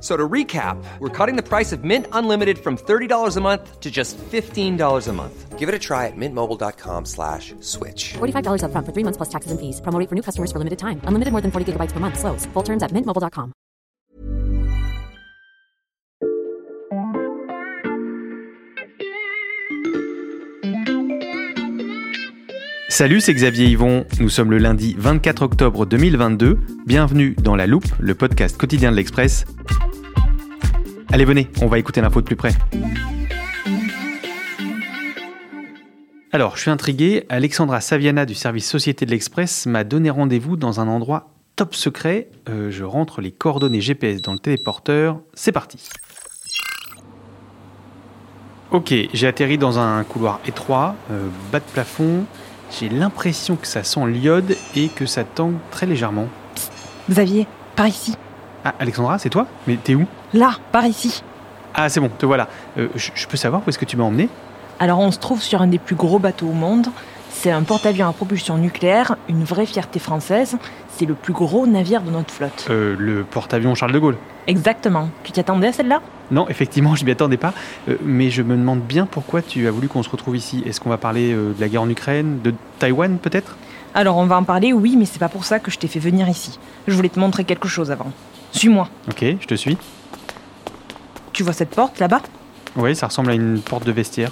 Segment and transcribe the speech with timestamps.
[0.00, 3.90] So to recap, we're cutting the price of Mint Unlimited from $30 a month to
[3.90, 5.58] just $15 a month.
[5.58, 8.14] Give it a try at mintmobile.com slash switch.
[8.18, 9.80] $45 upfront for three months plus taxes and fees.
[9.80, 11.00] Promo rate for new customers for limited time.
[11.08, 12.18] Unlimited more than 40 gigabytes per month.
[12.18, 12.44] Slows.
[12.52, 13.52] Full terms at mintmobile.com.
[22.88, 24.06] Salut, c'est Xavier Yvon.
[24.20, 26.58] Nous sommes le lundi 24 octobre 2022.
[26.86, 29.44] Bienvenue dans La Loupe, le podcast quotidien de l'Express.
[31.16, 32.50] Allez, venez, on va écouter l'info de plus près.
[36.30, 37.24] Alors, je suis intrigué.
[37.30, 42.28] Alexandra Saviana du service Société de l'Express m'a donné rendez-vous dans un endroit top secret.
[42.50, 45.20] Euh, je rentre les coordonnées GPS dans le téléporteur.
[45.32, 45.88] C'est parti.
[48.70, 52.26] Ok, j'ai atterri dans un couloir étroit, euh, bas de plafond.
[52.78, 56.28] J'ai l'impression que ça sent l'iode et que ça tangue très légèrement.
[57.08, 58.18] Xavier, par ici.
[58.68, 59.46] Ah, Alexandra, c'est toi?
[59.68, 60.06] Mais t'es où?
[60.34, 61.22] Là, par ici.
[61.72, 62.48] Ah, c'est bon, te voilà.
[62.78, 64.28] Euh, je peux savoir où est-ce que tu m'as emmené
[64.80, 66.88] Alors on se trouve sur un des plus gros bateaux au monde.
[67.30, 70.56] C'est un porte-avions à propulsion nucléaire, une vraie fierté française.
[70.88, 72.66] C'est le plus gros navire de notre flotte.
[72.68, 74.16] Euh, Le porte-avions Charles de Gaulle.
[74.48, 75.10] Exactement.
[75.22, 76.00] Tu t'y attendais à celle-là?
[76.32, 77.52] Non, effectivement, je m'y attendais pas.
[77.88, 80.64] Euh, mais je me demande bien pourquoi tu as voulu qu'on se retrouve ici.
[80.66, 83.56] Est-ce qu'on va parler euh, de la guerre en Ukraine, de Taïwan peut-être?
[83.94, 86.00] Alors on va en parler, oui, mais c'est pas pour ça que je t'ai fait
[86.00, 86.58] venir ici.
[86.88, 88.10] Je voulais te montrer quelque chose avant.
[88.56, 88.88] Suis-moi.
[89.08, 89.76] Ok, je te suis.
[91.34, 92.22] Tu vois cette porte là-bas?
[92.76, 94.30] Oui, ça ressemble à une porte de vestiaire.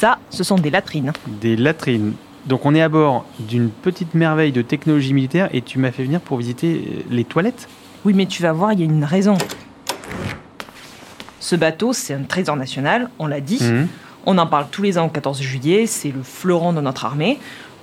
[0.00, 1.12] Ça, ce sont des latrines.
[1.26, 2.14] Des latrines.
[2.46, 6.04] Donc on est à bord d'une petite merveille de technologie militaire et tu m'as fait
[6.04, 7.68] venir pour visiter euh, les toilettes?
[8.06, 9.36] Oui, mais tu vas voir, il y a une raison.
[11.40, 13.62] Ce bateau, c'est un trésor national, on l'a dit.
[13.62, 13.88] Mhm.
[14.24, 17.38] On en parle tous les ans au 14 juillet, c'est le fleuron de notre armée.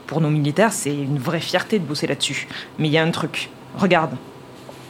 [0.07, 2.47] Pour nos militaires, c'est une vraie fierté de bosser là-dessus.
[2.79, 3.49] Mais il y a un truc.
[3.77, 4.15] Regarde,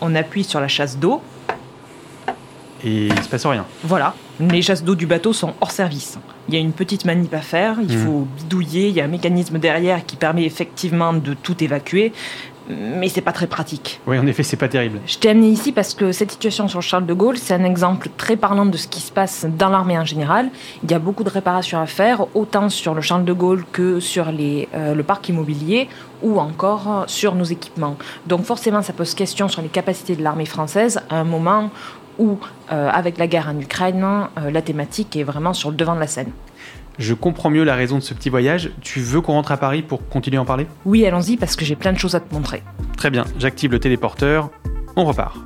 [0.01, 1.22] on appuie sur la chasse d'eau.
[2.83, 3.66] Et il se passe rien.
[3.83, 6.19] Voilà, les chasses d'eau du bateau sont hors service.
[6.47, 8.05] Il y a une petite manip à faire, il Mhm.
[8.05, 12.13] faut bidouiller, il y a un mécanisme derrière qui permet effectivement de tout évacuer.
[12.69, 14.01] Mais c'est pas très pratique.
[14.07, 14.99] Oui, en effet, c'est pas terrible.
[15.05, 18.09] Je t'ai amené ici parce que cette situation sur Charles de Gaulle, c'est un exemple
[18.17, 20.49] très parlant de ce qui se passe dans l'armée en général.
[20.83, 23.99] Il y a beaucoup de réparations à faire, autant sur le Charles de Gaulle que
[23.99, 25.87] sur les, euh, le parc immobilier
[26.23, 27.97] ou encore sur nos équipements.
[28.25, 31.69] Donc forcément, ça pose question sur les capacités de l'armée française à un moment
[32.17, 32.39] où,
[32.71, 35.99] euh, avec la guerre en Ukraine, euh, la thématique est vraiment sur le devant de
[35.99, 36.31] la scène.
[36.97, 38.72] Je comprends mieux la raison de ce petit voyage.
[38.81, 40.67] Tu veux qu'on rentre à Paris pour continuer à en parler?
[40.85, 42.63] Oui, allons-y parce que j'ai plein de choses à te montrer.
[42.97, 44.50] Très bien, j'active le téléporteur.
[44.95, 45.38] On repart.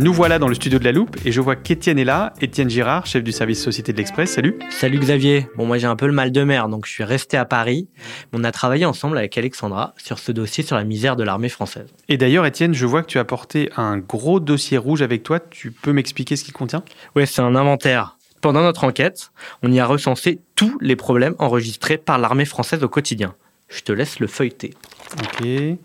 [0.00, 2.32] Nous voilà dans le studio de la Loupe et je vois qu'Étienne est là.
[2.40, 4.32] Étienne Girard, chef du service Société de l'Express.
[4.32, 4.58] Salut.
[4.70, 5.46] Salut Xavier.
[5.56, 7.86] Bon, moi j'ai un peu le mal de mer, donc je suis resté à Paris.
[8.32, 11.92] On a travaillé ensemble avec Alexandra sur ce dossier sur la misère de l'armée française.
[12.08, 15.38] Et d'ailleurs, Étienne, je vois que tu as porté un gros dossier rouge avec toi.
[15.38, 16.82] Tu peux m'expliquer ce qu'il contient?
[17.14, 18.16] Ouais, c'est un inventaire.
[18.40, 22.88] Pendant notre enquête, on y a recensé tous les problèmes enregistrés par l'armée française au
[22.88, 23.34] quotidien.
[23.68, 24.72] Je te laisse le feuilleter.
[25.18, 25.44] Ok.
[25.44, 25.76] Je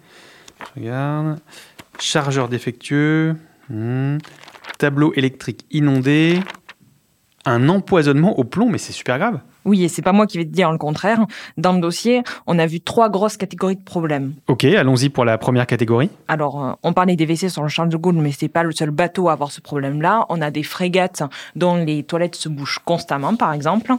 [0.77, 1.37] regarde.
[1.99, 3.35] Chargeur défectueux.
[3.69, 4.17] Hmm.
[4.77, 6.39] Tableau électrique inondé.
[7.47, 9.39] Un empoisonnement au plomb, mais c'est super grave.
[9.65, 11.25] Oui, et c'est pas moi qui vais te dire le contraire.
[11.57, 14.33] Dans le dossier, on a vu trois grosses catégories de problèmes.
[14.47, 16.09] Ok, allons-y pour la première catégorie.
[16.27, 18.71] Alors, euh, on parlait des WC sur le Charles de Gaulle, mais c'est pas le
[18.71, 20.25] seul bateau à avoir ce problème-là.
[20.29, 21.21] On a des frégates
[21.55, 23.91] dont les toilettes se bouchent constamment, par exemple.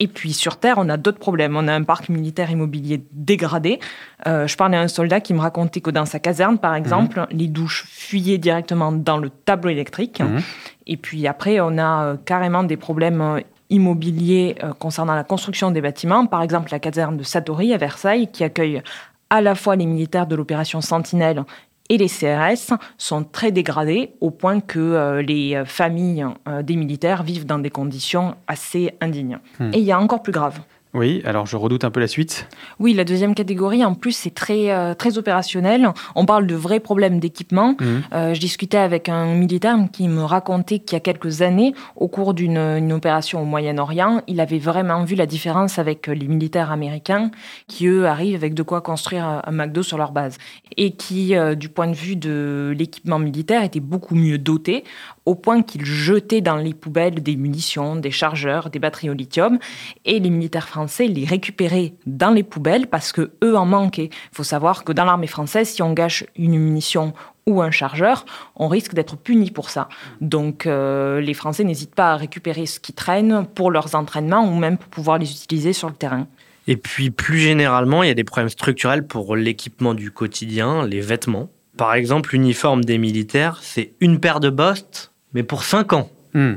[0.00, 1.56] Et puis sur Terre, on a d'autres problèmes.
[1.56, 3.78] On a un parc militaire immobilier dégradé.
[4.26, 7.26] Euh, je parlais à un soldat qui me racontait que dans sa caserne, par exemple,
[7.30, 10.20] les douches fuyaient directement dans le tableau électrique.
[10.20, 10.40] Mhm.
[10.86, 15.80] Et puis après, on a euh, carrément des problèmes euh, immobiliers concernant la construction des
[15.80, 16.26] bâtiments.
[16.26, 18.82] Par exemple, la caserne de Satori à Versailles, qui accueille
[19.30, 21.44] à la fois les militaires de l'opération Sentinelle
[21.90, 27.22] et les CRS sont très dégradés au point que euh, les familles euh, des militaires
[27.22, 29.38] vivent dans des conditions assez indignes.
[29.60, 29.70] Hmm.
[29.72, 30.60] Et il y a encore plus grave.
[30.94, 32.48] Oui, alors je redoute un peu la suite.
[32.78, 35.90] Oui, la deuxième catégorie, en plus, c'est très, euh, très opérationnel.
[36.14, 37.76] On parle de vrais problèmes d'équipement.
[37.80, 38.02] Mhm.
[38.12, 42.08] Euh, je discutais avec un militaire qui me racontait qu'il y a quelques années, au
[42.08, 46.70] cours d'une une opération au Moyen-Orient, il avait vraiment vu la différence avec les militaires
[46.70, 47.30] américains
[47.66, 50.38] qui, eux, arrivent avec de quoi construire un McDo sur leur base.
[50.76, 54.84] Et qui, euh, du point de vue de l'équipement militaire, étaient beaucoup mieux dotés,
[55.26, 59.58] au point qu'ils jetaient dans les poubelles des munitions, des chargeurs, des batteries au lithium.
[60.04, 64.10] Et les militaires français les récupéraient dans les poubelles parce que eux en manquaient.
[64.12, 67.14] Il faut savoir que dans l'armée française, si on gâche une munition
[67.46, 68.24] ou un chargeur,
[68.56, 69.88] on risque d'être puni pour ça.
[70.20, 74.54] Donc euh, les Français n'hésitent pas à récupérer ce qui traîne pour leurs entraînements ou
[74.54, 76.26] même pour pouvoir les utiliser sur le terrain.
[76.66, 81.00] Et puis plus généralement, il y a des problèmes structurels pour l'équipement du quotidien, les
[81.00, 81.50] vêtements.
[81.76, 86.10] Par exemple, l'uniforme des militaires, c'est une paire de bostes, mais pour 5 ans.
[86.32, 86.54] Hmm.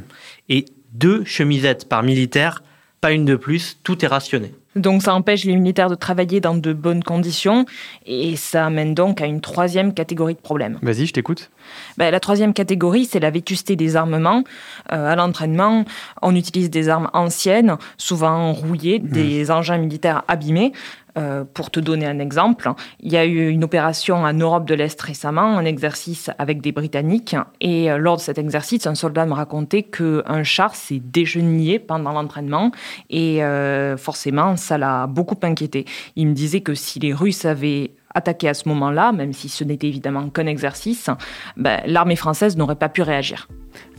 [0.49, 2.63] Et deux chemisettes par militaire,
[3.01, 4.53] pas une de plus, tout est rationné.
[4.77, 7.65] Donc ça empêche les militaires de travailler dans de bonnes conditions
[8.05, 10.77] et ça amène donc à une troisième catégorie de problèmes.
[10.81, 11.49] Vas-y, je t'écoute.
[11.97, 14.43] Ben, la troisième catégorie, c'est la vétusté des armements.
[14.91, 15.83] Euh, à l'entraînement,
[16.21, 20.73] on utilise des armes anciennes, souvent rouillées, des engins militaires abîmés.
[21.17, 24.75] Euh, pour te donner un exemple, il y a eu une opération en Europe de
[24.75, 27.35] l'Est récemment, un exercice avec des Britanniques.
[27.59, 32.11] Et euh, lors de cet exercice, un soldat me racontait qu'un char s'est dégenouillé pendant
[32.11, 32.71] l'entraînement.
[33.09, 35.85] Et euh, forcément, ça l'a beaucoup inquiété.
[36.15, 39.63] Il me disait que si les Russes avaient attaqué à ce moment-là, même si ce
[39.63, 41.09] n'était évidemment qu'un exercice,
[41.55, 43.47] ben, l'armée française n'aurait pas pu réagir.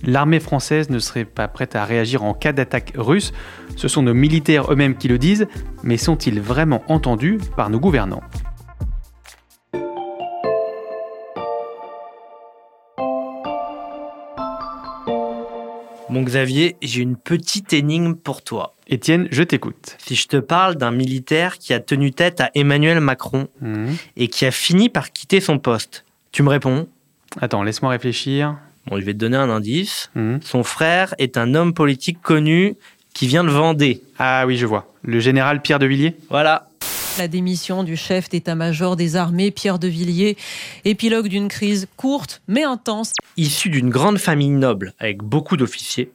[0.02, 3.32] L'armée française ne serait pas prête à réagir en cas d'attaque russe.
[3.76, 5.46] Ce sont nos militaires eux-mêmes qui le disent,
[5.82, 8.22] mais sont-ils vraiment entendus par nos gouvernants?
[16.10, 18.74] Mon Xavier, j'ai une petite énigme pour toi.
[18.86, 19.96] Étienne, je t'écoute.
[19.98, 23.92] Si je te parle d'un militaire qui a tenu tête à Emmanuel Macron Hmm.
[24.16, 26.88] et qui a fini par quitter son poste, tu me réponds?
[27.40, 28.56] Attends, laisse-moi réfléchir.
[28.86, 30.10] Bon, je vais te donner un indice.
[30.14, 30.38] Hmm.
[30.40, 32.76] Son frère est un homme politique connu
[33.12, 34.00] qui vient de Vendée.
[34.18, 34.90] Ah oui, je vois.
[35.02, 36.16] Le général Pierre de Villiers?
[36.30, 36.67] Voilà.
[37.18, 40.36] La démission du chef d'état-major des armées, Pierre de Villiers,
[40.84, 43.12] épilogue d'une crise courte mais intense.
[43.36, 46.12] Issu d'une grande famille noble avec beaucoup d'officiers,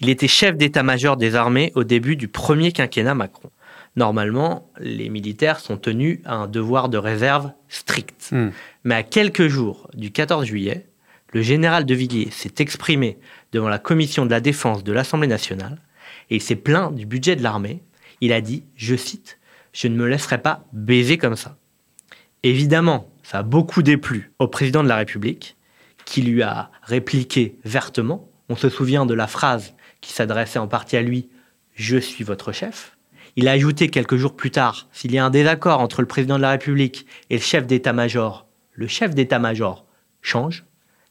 [0.00, 3.50] il était chef d'état-major des armées au début du premier quinquennat Macron.
[3.96, 8.30] Normalement, les militaires sont tenus à un devoir de réserve strict.
[8.32, 8.48] Hmm.
[8.84, 10.86] Mais à quelques jours du 14 juillet,
[11.34, 13.18] le général de Villiers s'est exprimé
[13.52, 15.76] devant la commission de la défense de l'Assemblée nationale
[16.30, 17.82] et il s'est plaint du budget de l'armée.
[18.22, 19.38] Il a dit, je cite,
[19.76, 21.58] Je ne me laisserai pas baiser comme ça.
[22.42, 25.58] Évidemment, ça a beaucoup déplu au président de la République,
[26.06, 28.30] qui lui a répliqué vertement.
[28.48, 31.28] On se souvient de la phrase qui s'adressait en partie à lui,
[31.74, 32.96] Je suis votre chef.
[33.36, 36.38] Il a ajouté quelques jours plus tard, s'il y a un désaccord entre le président
[36.38, 39.84] de la République et le chef d'état-major, le chef d'état-major
[40.22, 40.64] change,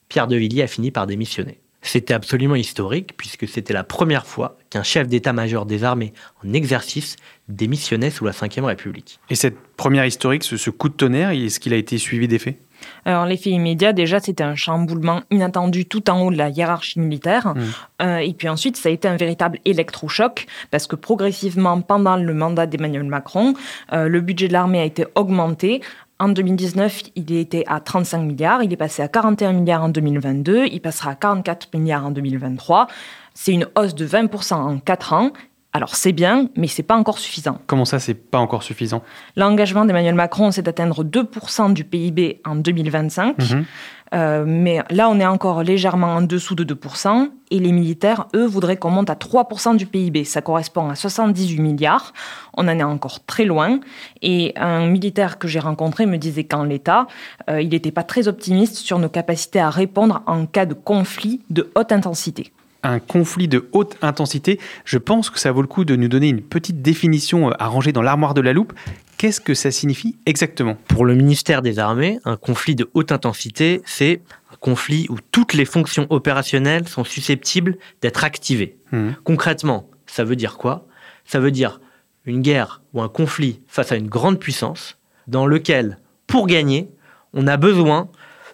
[0.10, 1.62] Pierre de Villiers a fini par démissionner.
[1.90, 7.16] C'était absolument historique puisque c'était la première fois qu'un chef d'état-major des armées en exercice
[7.48, 9.20] démissionnait sous la Ve République.
[9.30, 12.58] Et cette première historique, ce, ce coup de tonnerre, est-ce qu'il a été suivi d'effets
[13.06, 17.54] Alors l'effet immédiat, déjà, c'était un chamboulement inattendu tout en haut de la hiérarchie militaire.
[17.56, 17.62] Mm.
[18.02, 22.34] Euh, et puis ensuite, ça a été un véritable électrochoc, parce que progressivement, pendant le
[22.34, 23.54] mandat d'Emmanuel Macron,
[23.94, 25.82] euh, le budget de l'armée a été augmenté.
[26.18, 30.68] En 2019, il était à 35 milliards, il est passé à 41 milliards en 2022,
[30.68, 32.88] il passera à 44 milliards en 2023.
[33.34, 35.32] C'est une hausse de 20% en 4 ans.
[35.74, 37.60] Alors c'est bien, mais c'est pas encore suffisant.
[37.68, 39.04] Comment ça, c'est pas encore suffisant?
[39.36, 43.38] L'engagement d'Emmanuel Macron, c'est d'atteindre 2% du PIB en 2025.
[43.38, 43.66] Mhm.
[44.14, 47.30] Euh, mais là, on est encore légèrement en dessous de 2%.
[47.52, 50.24] Et les militaires, eux, voudraient qu'on monte à 3% du PIB.
[50.24, 52.14] Ça correspond à 78 milliards.
[52.56, 53.80] On en est encore très loin.
[54.22, 57.08] Et un militaire que j'ai rencontré me disait qu'en l'état,
[57.50, 61.42] euh, il n'était pas très optimiste sur nos capacités à répondre en cas de conflit
[61.50, 62.52] de haute intensité.
[62.90, 66.30] Un conflit de haute intensité, je pense que ça vaut le coup de nous donner
[66.30, 68.74] une petite définition euh, à ranger dans l'armoire de la loupe.
[69.18, 70.78] Qu'est-ce que ça signifie exactement?
[70.88, 75.54] Pour le ministère des Armées, un conflit de haute intensité, c'est un conflit où toutes
[75.54, 78.78] les fonctions opérationnelles sont susceptibles d'être activées.
[78.92, 79.16] Mhm.
[79.24, 80.86] Concrètement, ça veut dire quoi?
[81.26, 81.80] Ça veut dire
[82.26, 86.90] une guerre ou un conflit face à une grande puissance dans lequel, pour gagner,
[87.34, 88.10] on a besoin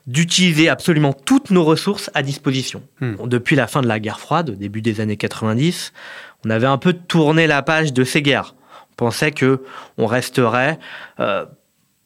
[0.08, 2.84] d'utiliser absolument toutes nos ressources à disposition.
[3.00, 3.16] Hmm.
[3.16, 5.94] Bon, depuis la fin de la guerre froide, au début des années 90,
[6.46, 8.56] on avait un peu tourné la page de ces guerres.
[8.92, 9.62] On pensait que
[9.98, 10.80] on resterait
[11.20, 11.46] euh,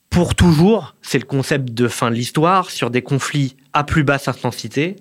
[0.09, 4.27] pour toujours, c'est le concept de fin de l'histoire sur des conflits à plus basse
[4.27, 4.95] intensité,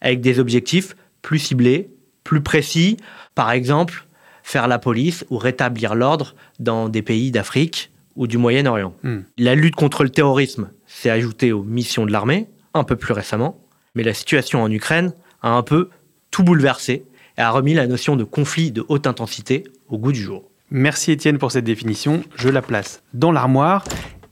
[0.00, 1.90] avec des objectifs plus ciblés,
[2.22, 2.96] plus précis.
[3.34, 4.06] Par exemple,
[4.42, 7.90] faire la police ou rétablir l'ordre dans des pays d'Afrique
[8.20, 8.92] ou du Moyen-Orient.
[9.02, 9.20] Hmm.
[9.38, 13.58] La lutte contre le terrorisme s'est ajoutée aux missions de l'armée, un peu plus récemment,
[13.94, 15.88] mais la situation en Ukraine a un peu
[16.30, 17.06] tout bouleversé
[17.38, 20.44] et a remis la notion de conflit de haute intensité au goût du jour.
[20.70, 22.22] Merci Étienne pour cette définition.
[22.36, 23.84] Je la place dans l'armoire.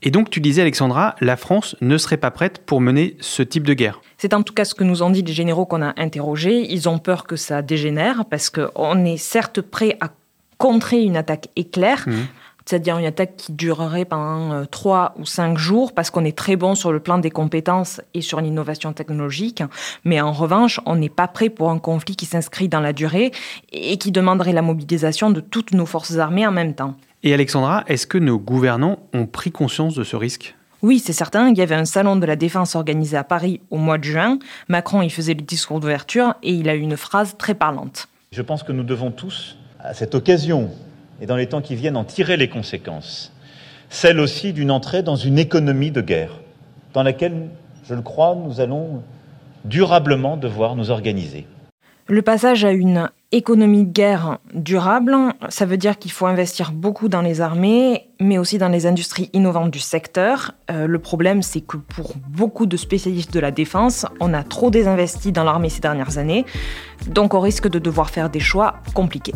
[0.03, 3.65] Et donc, tu disais, Alexandra, la France ne serait pas prête pour mener ce type
[3.65, 4.01] de guerre.
[4.19, 6.71] C'est en tout cas ce que nous ont dit les généraux qu'on a interrogés.
[6.71, 10.11] Ils ont peur que ça dégénère parce qu'on est certes prêt à
[10.59, 12.27] contrer une attaque éclair, Mhm.
[12.69, 16.55] C'est-à-dire une attaque qui durerait pendant euh, trois ou cinq jours parce qu'on est très
[16.55, 19.63] bon sur le plan des compétences et sur l'innovation technologique.
[20.05, 23.31] Mais en revanche, on n'est pas prêt pour un conflit qui s'inscrit dans la durée
[23.71, 26.93] et qui demanderait la mobilisation de toutes nos forces armées en même temps.
[27.23, 30.55] Et Alexandra, est-ce que nos gouvernants ont pris conscience de ce risque?
[30.83, 31.49] Oui, c'est certain.
[31.49, 34.37] Il y avait un salon de la défense organisé à Paris au mois de juin.
[34.67, 38.09] Macron y faisait le discours d'ouverture et il a eu une phrase très parlante.
[38.31, 40.69] Je pense que nous devons tous, à cette occasion
[41.21, 43.33] et dans les temps qui viennent, en tirer les conséquences.
[43.89, 46.41] Celle aussi d'une entrée dans une économie de guerre,
[46.93, 47.49] dans laquelle,
[47.87, 49.03] je le crois, nous allons
[49.65, 51.45] durablement devoir nous organiser.
[52.07, 55.15] Le passage à une économie de guerre durable,
[55.49, 59.29] ça veut dire qu'il faut investir beaucoup dans les armées, mais aussi dans les industries
[59.33, 60.53] innovantes du secteur.
[60.71, 64.71] Euh, le problème, c'est que pour beaucoup de spécialistes de la défense, on a trop
[64.71, 66.45] désinvesti dans l'armée ces dernières années,
[67.07, 69.35] donc on risque de devoir faire des choix compliqués.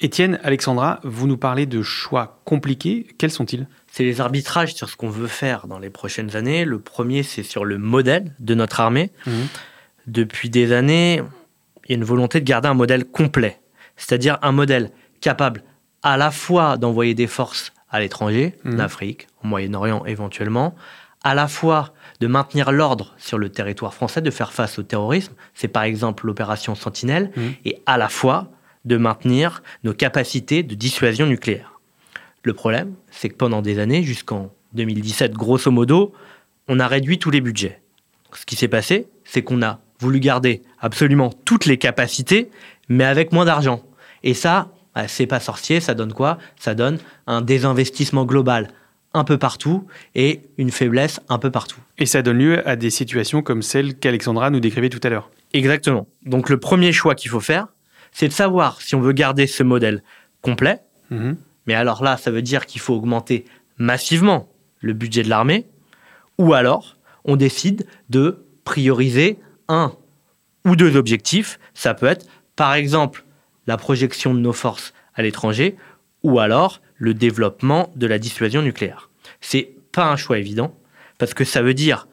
[0.00, 3.06] Étienne, Alexandra, vous nous parlez de choix compliqués.
[3.18, 3.66] Quels sont-ils?
[3.86, 6.64] C'est les arbitrages sur ce qu'on veut faire dans les prochaines années.
[6.64, 9.12] Le premier, c'est sur le modèle de notre armée.
[9.26, 9.32] Mhm.
[10.06, 11.22] Depuis des années,
[11.86, 13.58] il y a une volonté de garder un modèle complet,
[13.96, 15.62] c'est-à-dire un modèle capable
[16.02, 18.74] à la fois d'envoyer des forces à l'étranger, Mhm.
[18.74, 20.74] en Afrique, au Moyen-Orient éventuellement,
[21.24, 25.32] à la fois de maintenir l'ordre sur le territoire français, de faire face au terrorisme,
[25.54, 27.54] c'est par exemple l'opération Sentinelle, Mhm.
[27.64, 28.50] et à la fois
[28.84, 31.80] de maintenir nos capacités de dissuasion nucléaire.
[32.42, 36.12] Le problème, c'est que pendant des années, jusqu'en 2017, grosso modo,
[36.68, 37.80] on a réduit tous les budgets.
[38.34, 42.50] Ce qui s'est passé, c'est qu'on a voulu garder absolument toutes les capacités,
[42.88, 43.82] mais avec moins d'argent.
[44.22, 46.36] Et ça, bah, c'est pas sorcier, ça donne quoi?
[46.56, 48.68] Ça donne un désinvestissement global
[49.14, 51.80] un peu partout et une faiblesse un peu partout.
[51.98, 55.30] Et ça donne lieu à des situations comme celle qu'Alexandra nous décrivait tout à l'heure.
[55.52, 56.06] Exactement.
[56.26, 57.68] Donc le premier choix qu'il faut faire,
[58.12, 60.02] c'est de savoir si on veut garder ce modèle
[60.42, 60.80] complet,
[61.10, 61.36] Mhm.
[61.66, 63.44] mais alors là, ça veut dire qu'il faut augmenter
[63.78, 64.48] massivement
[64.80, 65.66] le budget de l'armée,
[66.38, 69.92] ou alors on décide de prioriser un
[70.66, 71.58] ou deux objectifs.
[71.74, 73.24] Ça peut être, par exemple,
[73.66, 75.76] la projection de nos forces à l'étranger,
[76.22, 79.10] ou alors le développement de la dissuasion nucléaire.
[79.40, 80.74] C'est pas un choix évident,
[81.18, 82.08] parce que ça veut dire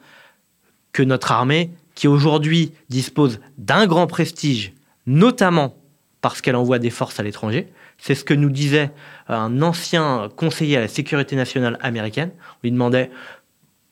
[0.92, 4.72] que notre armée, qui aujourd'hui dispose d'un grand prestige,
[5.06, 5.76] notamment
[6.20, 8.90] parce qu'elle envoie des forces à l'étranger, c'est ce que nous disait
[9.28, 12.30] un ancien conseiller à la sécurité nationale américaine.
[12.38, 13.10] On lui demandait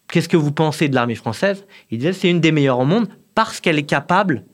[0.08, 1.64] qu'est-ce que vous pensez de l'armée française?
[1.90, 4.44] Il disait c'est une des meilleures au monde parce qu'elle est capable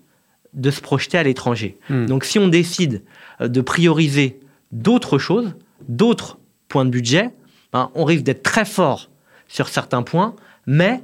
[0.55, 1.78] de se projeter à l'étranger.
[1.90, 2.07] Hmm.
[2.07, 3.02] Donc si on décide
[3.40, 4.40] de prioriser
[4.73, 5.55] d'autres choses,
[5.88, 6.38] d'autres
[6.69, 7.31] points de budget,
[7.73, 9.09] ben, on risque d'être très fort
[9.49, 10.35] sur certains points,
[10.66, 11.02] mais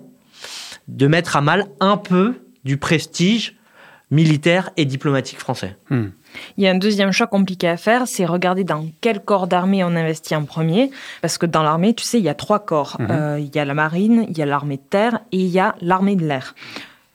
[0.88, 2.34] de mettre à mal un peu
[2.64, 3.56] du prestige
[4.10, 5.76] militaire et diplomatique français.
[5.88, 6.08] Hmm.
[6.56, 9.84] Il y a un deuxième choix compliqué à faire, c'est regarder dans quel corps d'armée
[9.84, 10.90] on investit en premier.
[11.20, 12.96] Parce que dans l'armée, tu sais, il y a trois corps.
[12.98, 13.06] Mhm.
[13.10, 15.58] Euh, il y a la marine, il y a l'armée de terre et il y
[15.58, 16.54] a l'armée de l'air.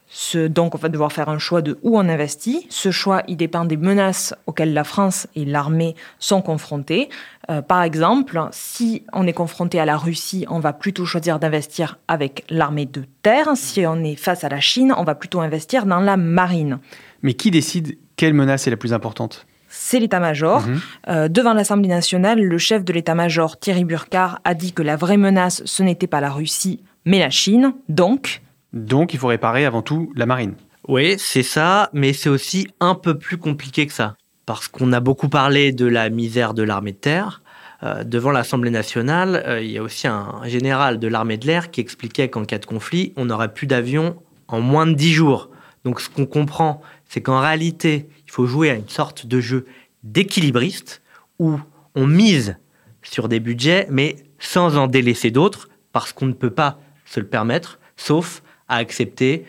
[0.09, 2.65] Ce, donc, on va devoir faire un choix de où on investit.
[2.69, 7.09] Ce choix, il dépend des menaces auxquelles la France et l'armée sont confrontées.
[7.49, 11.99] Euh, par exemple, si on est confronté à la Russie, on va plutôt choisir d'investir
[12.07, 13.49] avec l'armée de terre.
[13.55, 16.79] Si on est face à la Chine, on va plutôt investir dans la marine.
[17.21, 19.45] Mais qui décide quelle menace est la plus importante?
[19.67, 20.61] C'est l'état-major.
[20.61, 20.81] Mhm.
[21.09, 25.17] Euh, devant l'Assemblée nationale, le chef de l'état-major, Thierry Burkhardt, a dit que la vraie
[25.17, 27.73] menace, ce n'était pas la Russie, mais la Chine.
[27.89, 28.41] Donc,
[28.85, 30.55] Donc il faut réparer avant tout la marine.
[30.87, 34.15] Oui, c'est ça, mais c'est aussi un peu plus compliqué que ça.
[34.45, 37.41] Parce qu'on a beaucoup parlé de la misère de l'armée de terre.
[37.83, 41.69] Euh, devant l'Assemblée nationale, euh, il y a aussi un général de l'armée de l'air
[41.69, 44.15] qui expliquait qu'en cas de conflit, on n'aurait plus d'avions
[44.47, 45.49] en moins de 10 jours.
[45.83, 49.65] Donc ce qu'on comprend, c'est qu'en réalité, il faut jouer à une sorte de jeu
[50.03, 51.01] d'équilibriste
[51.39, 51.59] où
[51.95, 52.57] on mise
[53.03, 57.27] sur des budgets, mais sans en délaisser d'autres, parce qu'on ne peut pas se le
[57.27, 59.45] permettre, sauf à accepter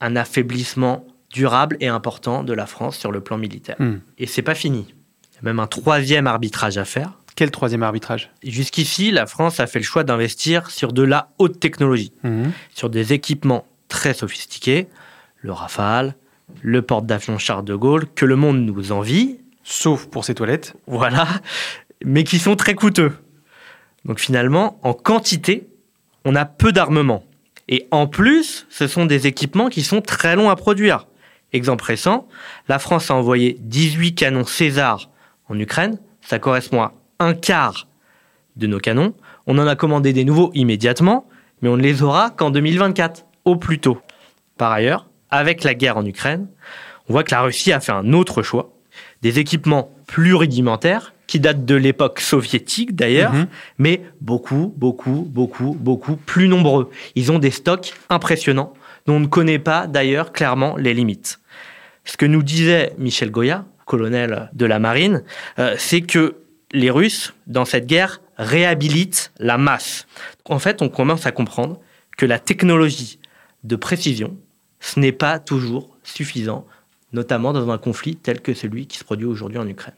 [0.00, 3.76] un affaiblissement durable et important de la France sur le plan militaire.
[3.78, 3.98] Hmm.
[4.18, 4.86] Et c'est pas fini.
[5.32, 7.12] Il y a même un troisième arbitrage à faire.
[7.36, 8.30] Quel troisième arbitrage?
[8.42, 12.52] Jusqu'ici, la France a fait le choix d'investir sur de la haute technologie, Mhm.
[12.74, 14.88] sur des équipements très sophistiqués,
[15.38, 16.14] le Rafale,
[16.62, 20.74] le porte-avions Charles de Gaulle, que le monde nous envie, Sauf pour ses toilettes.
[20.86, 21.28] voilà,
[22.04, 23.12] mais qui sont très coûteux.
[24.04, 25.68] Donc finalement, en quantité,
[26.24, 27.24] on a peu d'armement.
[27.70, 31.06] Et en plus, ce sont des équipements qui sont très longs à produire.
[31.52, 32.28] Exemple récent,
[32.68, 35.08] la France a envoyé 18 canons César
[35.48, 35.98] en Ukraine.
[36.20, 37.86] Ça correspond à un quart
[38.56, 39.14] de nos canons.
[39.46, 41.28] On en a commandé des nouveaux immédiatement,
[41.62, 44.00] mais on ne les aura qu'en 2024, au plus tôt.
[44.58, 46.48] Par ailleurs, avec la guerre en Ukraine,
[47.08, 48.72] on voit que la Russie a fait un autre choix.
[49.22, 53.46] Des équipements plus rudimentaires, qui datent de l'époque soviétique d'ailleurs, Mhm.
[53.78, 56.90] mais beaucoup, beaucoup, beaucoup, beaucoup plus nombreux.
[57.14, 58.74] Ils ont des stocks impressionnants
[59.06, 61.38] dont on ne connaît pas d'ailleurs clairement les limites.
[62.04, 65.22] Ce que nous disait Michel Goya, colonel de la marine,
[65.60, 66.34] euh, c'est que
[66.72, 70.08] les Russes, dans cette guerre, réhabilitent la masse.
[70.48, 71.78] En fait, on commence à comprendre
[72.18, 73.20] que la technologie
[73.62, 74.36] de précision,
[74.80, 76.66] ce n'est pas toujours suffisant,
[77.12, 79.94] notamment dans un conflit tel que celui qui se produit aujourd'hui en Ukraine.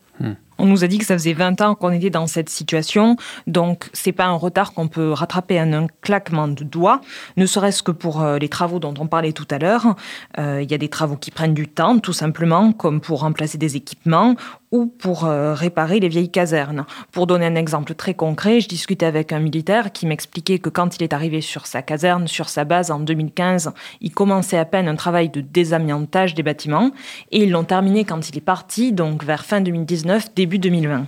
[0.62, 3.16] On nous a dit que ça faisait 20 ans qu'on était dans cette situation,
[3.48, 7.00] donc c'est pas un retard qu'on peut rattraper en un claquement de doigts,
[7.36, 9.96] ne serait-ce que pour euh, les travaux dont on parlait tout à l'heure.
[10.38, 13.58] Euh, Il y a des travaux qui prennent du temps, tout simplement, comme pour remplacer
[13.58, 14.36] des équipements
[14.72, 16.86] ou pour euh, réparer les vieilles casernes.
[17.12, 20.96] Pour donner un exemple très concret, je discutais avec un militaire qui m'expliquait que quand
[20.96, 24.88] il est arrivé sur sa caserne, sur sa base en 2015, il commençait à peine
[24.88, 26.90] un travail de désamiantage des bâtiments
[27.30, 31.06] et ils l'ont terminé quand il est parti, donc vers fin 2019, début 2020.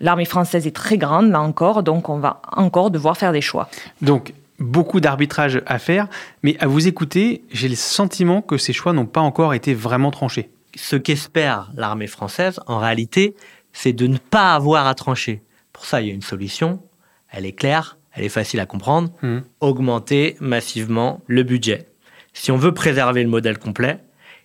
[0.00, 3.68] L'armée française est très grande, là encore, donc on va encore devoir faire des choix.
[4.02, 6.08] Donc, beaucoup d'arbitrage à faire,
[6.42, 10.10] mais à vous écouter, j'ai le sentiment que ces choix n'ont pas encore été vraiment
[10.10, 10.50] tranchés.
[10.76, 13.36] ce qu'espère l'armée française, en réalité,
[13.72, 15.40] c'est de ne pas avoir à trancher.
[15.72, 16.80] Pour ça, il y a une solution.
[17.28, 19.10] Elle est claire, elle est facile à comprendre.
[19.22, 19.44] Mhm.
[19.60, 21.86] Augmenter massivement le budget.
[22.32, 23.98] Si on veut préserver le modèle complet,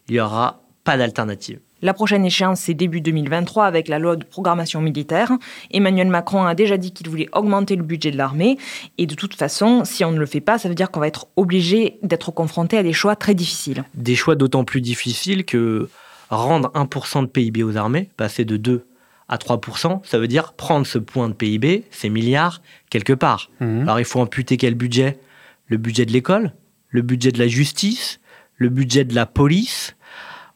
[0.08, 1.60] il n'y aura pas d'alternative.
[1.82, 5.32] La prochaine échéance, c'est début 2023 avec la loi de programmation militaire.
[5.72, 8.58] Emmanuel Macron a déjà dit qu'il voulait augmenter le budget de l'armée.
[8.98, 11.08] Et de toute façon, si on ne le fait pas, ça veut dire qu'on va
[11.08, 13.84] être obligé d'être confronté à des choix très difficiles.
[13.94, 15.90] Des choix d'autant plus difficiles que
[16.30, 18.86] rendre 1% de PIB aux armées, passer de 2
[19.30, 23.50] à 3%, ça veut dire prendre ce point de PIB, ces milliards, quelque part.
[23.60, 23.84] Mhm.
[23.84, 25.20] Alors il faut amputer quel budget?
[25.68, 26.54] Le budget de l'école?
[26.90, 28.20] Le budget de la justice?
[28.56, 29.96] Le budget de la police?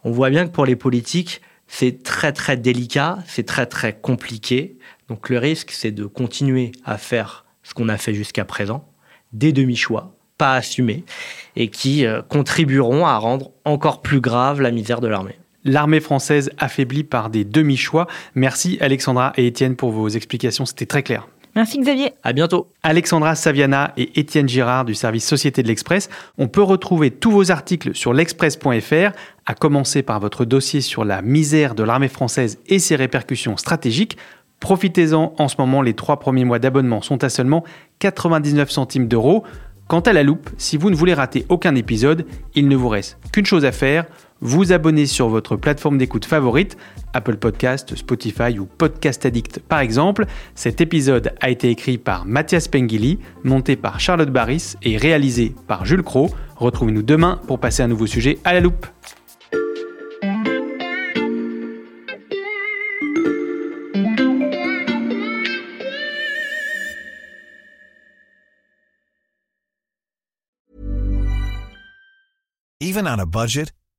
[0.03, 4.77] On voit bien que pour les politiques, c'est très très délicat, c'est très très compliqué.
[5.09, 8.87] Donc le risque, c'est de continuer à faire ce qu'on a fait jusqu'à présent,
[9.31, 11.05] des demi-choix, pas assumés,
[11.55, 15.39] et qui euh, contribueront à rendre encore plus grave la misère de l'armée.
[15.63, 18.07] L'armée française affaiblie par des demi-choix.
[18.35, 21.27] Merci Alexandra et Étienne pour vos explications, c'était très clair.
[21.55, 22.13] Merci Xavier.
[22.23, 22.67] À bientôt.
[22.81, 26.09] Alexandra Saviana et Étienne Girard du service Société de l'Express.
[26.37, 29.11] On peut retrouver tous vos articles sur l'express.fr,
[29.45, 34.17] à commencer par votre dossier sur la misère de l'armée française et ses répercussions stratégiques.
[34.59, 37.63] Profitez-en, en ce moment, les trois premiers mois d'abonnement sont à seulement
[37.99, 39.43] 99 centimes d'euros.
[39.87, 43.19] Quant à la loupe, si vous ne voulez rater aucun épisode, il ne vous reste
[43.31, 44.05] qu'une chose à faire,
[44.43, 46.77] vous abonner sur votre plateforme d'écoute favorite,
[47.13, 50.25] Apple Podcast, Spotify ou Podcast Addict par exemple.
[50.53, 55.85] Cet épisode a été écrit par Mathias Pengili, monté par Charlotte Barris et réalisé par
[55.85, 56.29] Jules Cro.
[56.57, 58.85] Retrouvez-nous demain pour passer un nouveau sujet à la loupe.
[72.81, 73.71] Even on a budget,